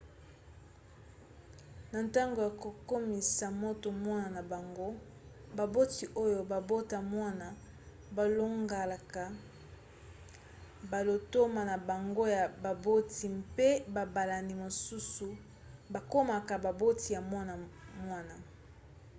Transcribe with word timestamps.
na 1.91 1.99
ntango 2.07 2.39
ya 2.47 2.51
kokomisa 2.63 3.45
moto 3.63 3.87
mwana 4.03 4.27
na 4.35 4.41
bango 4.51 4.87
baboti 5.57 6.03
oyo 6.23 6.39
babota 6.51 6.97
mwana 7.13 7.47
balongolaka 8.15 9.23
balotomo 10.91 11.61
na 11.69 11.75
bango 11.89 12.23
ya 12.37 12.43
baboti 12.63 13.23
mpe 13.41 13.69
babalani 13.95 14.53
mosusu 14.63 15.27
bakomaka 15.93 16.53
baboti 16.65 17.07
ya 17.15 17.21
mwana 17.29 17.51
wana 18.11 18.35